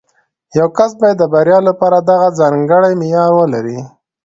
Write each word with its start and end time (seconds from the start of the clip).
یو 0.59 0.67
کس 0.77 0.91
باید 0.99 1.17
د 1.19 1.23
بریا 1.33 1.59
لپاره 1.69 1.97
دغه 2.09 2.27
ځانګړی 2.39 2.93
معیار 3.01 3.31
ولري 3.39 3.79